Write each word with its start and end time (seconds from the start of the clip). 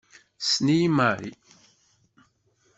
Tessen-iyi 0.39 0.87
Mari. 0.97 1.31